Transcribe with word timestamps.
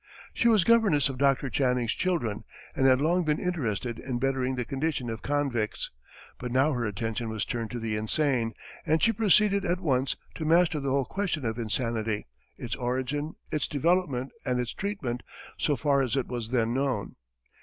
She 0.33 0.47
was 0.47 0.63
governess 0.63 1.09
of 1.09 1.19
Dr. 1.19 1.47
Channing's 1.47 1.93
children, 1.93 2.43
and 2.75 2.87
had 2.87 2.99
long 2.99 3.23
been 3.23 3.37
interested 3.39 3.99
in 3.99 4.17
bettering 4.17 4.55
the 4.55 4.65
condition 4.65 5.11
of 5.11 5.21
convicts; 5.21 5.91
but 6.39 6.51
now 6.51 6.71
her 6.71 6.85
attention 6.87 7.29
was 7.29 7.45
turned 7.45 7.69
to 7.69 7.79
the 7.79 7.95
insane 7.95 8.55
and 8.83 9.03
she 9.03 9.13
proceeded 9.13 9.63
at 9.63 9.79
once 9.79 10.15
to 10.33 10.43
master 10.43 10.79
the 10.79 10.89
whole 10.89 11.05
question 11.05 11.45
of 11.45 11.59
insanity, 11.59 12.25
its 12.57 12.73
origin, 12.75 13.35
its 13.51 13.67
development, 13.67 14.31
and 14.43 14.59
its 14.59 14.73
treatment, 14.73 15.21
so 15.59 15.75
far 15.75 16.01
as 16.01 16.17
it 16.17 16.25
was 16.27 16.49
then 16.49 16.73
known. 16.73 17.15